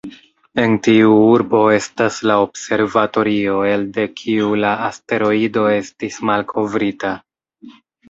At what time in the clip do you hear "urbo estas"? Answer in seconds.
1.33-2.17